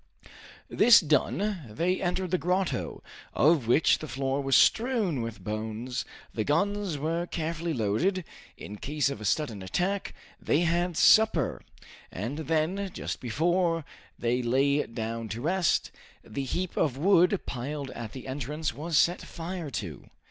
This 0.67 0.99
done, 0.99 1.61
they 1.69 2.01
entered 2.01 2.31
the 2.31 2.39
grotto, 2.39 3.03
of 3.35 3.67
which 3.67 3.99
the 3.99 4.07
floor 4.07 4.41
was 4.41 4.55
strewn 4.55 5.21
with 5.21 5.43
bones, 5.43 6.05
the 6.33 6.43
guns 6.43 6.97
were 6.97 7.27
carefully 7.27 7.71
loaded, 7.71 8.25
in 8.57 8.77
case 8.77 9.11
of 9.11 9.21
a 9.21 9.25
sudden 9.25 9.61
attack, 9.61 10.15
they 10.41 10.61
had 10.61 10.97
supper, 10.97 11.61
and 12.11 12.35
then 12.39 12.89
just 12.93 13.19
before 13.19 13.85
they 14.17 14.41
lay 14.41 14.87
down 14.87 15.29
to 15.29 15.39
rest, 15.41 15.91
the 16.23 16.45
heap 16.45 16.75
of 16.75 16.97
wood 16.97 17.39
piled 17.45 17.91
at 17.91 18.11
the 18.13 18.27
entrance 18.27 18.73
was 18.73 18.97
set 18.97 19.21
fire 19.21 19.69
to. 19.69 20.07